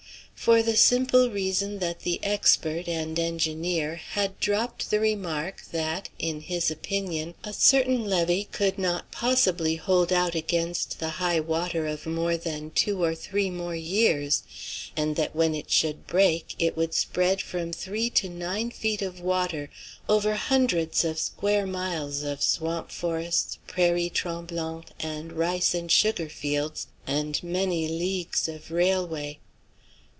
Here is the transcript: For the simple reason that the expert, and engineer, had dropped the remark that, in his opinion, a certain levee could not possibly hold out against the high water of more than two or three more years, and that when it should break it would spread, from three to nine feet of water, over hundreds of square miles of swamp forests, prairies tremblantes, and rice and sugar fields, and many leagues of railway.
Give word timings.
For 0.33 0.63
the 0.63 0.75
simple 0.75 1.29
reason 1.29 1.77
that 1.79 1.99
the 1.99 2.19
expert, 2.23 2.87
and 2.87 3.19
engineer, 3.19 3.97
had 3.97 4.39
dropped 4.39 4.89
the 4.89 4.99
remark 4.99 5.61
that, 5.71 6.09
in 6.17 6.41
his 6.41 6.71
opinion, 6.71 7.35
a 7.43 7.53
certain 7.53 8.05
levee 8.05 8.47
could 8.51 8.79
not 8.79 9.11
possibly 9.11 9.75
hold 9.75 10.11
out 10.11 10.33
against 10.33 10.99
the 10.99 11.09
high 11.21 11.39
water 11.39 11.85
of 11.85 12.07
more 12.07 12.37
than 12.37 12.71
two 12.71 13.03
or 13.03 13.13
three 13.13 13.51
more 13.51 13.75
years, 13.75 14.41
and 14.97 15.15
that 15.15 15.35
when 15.35 15.53
it 15.53 15.69
should 15.69 16.07
break 16.07 16.55
it 16.57 16.75
would 16.75 16.95
spread, 16.95 17.39
from 17.39 17.71
three 17.71 18.09
to 18.09 18.27
nine 18.27 18.71
feet 18.71 19.03
of 19.03 19.19
water, 19.19 19.69
over 20.09 20.33
hundreds 20.33 21.05
of 21.05 21.19
square 21.19 21.67
miles 21.67 22.23
of 22.23 22.41
swamp 22.41 22.89
forests, 22.89 23.59
prairies 23.67 24.09
tremblantes, 24.15 24.91
and 24.99 25.33
rice 25.33 25.75
and 25.75 25.91
sugar 25.91 26.29
fields, 26.29 26.87
and 27.05 27.43
many 27.43 27.87
leagues 27.87 28.47
of 28.49 28.71
railway. 28.71 29.37